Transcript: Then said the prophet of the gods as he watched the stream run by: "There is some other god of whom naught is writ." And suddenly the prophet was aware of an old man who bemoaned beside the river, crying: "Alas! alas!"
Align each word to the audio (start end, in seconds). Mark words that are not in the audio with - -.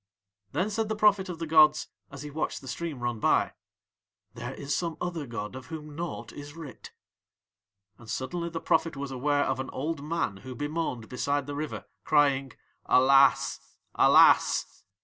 Then 0.51 0.71
said 0.71 0.89
the 0.89 0.95
prophet 0.95 1.29
of 1.29 1.37
the 1.37 1.45
gods 1.45 1.89
as 2.09 2.23
he 2.23 2.31
watched 2.31 2.61
the 2.61 2.67
stream 2.67 3.01
run 3.01 3.19
by: 3.19 3.53
"There 4.33 4.55
is 4.55 4.75
some 4.75 4.97
other 4.99 5.27
god 5.27 5.55
of 5.55 5.67
whom 5.67 5.95
naught 5.95 6.31
is 6.33 6.55
writ." 6.55 6.91
And 7.99 8.09
suddenly 8.09 8.49
the 8.49 8.59
prophet 8.61 8.97
was 8.97 9.11
aware 9.11 9.43
of 9.43 9.59
an 9.59 9.69
old 9.69 10.03
man 10.03 10.37
who 10.37 10.55
bemoaned 10.55 11.07
beside 11.07 11.45
the 11.45 11.53
river, 11.53 11.85
crying: 12.03 12.53
"Alas! 12.87 13.59
alas!" 13.93 14.83